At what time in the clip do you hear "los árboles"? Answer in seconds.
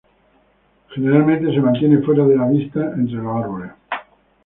3.17-3.71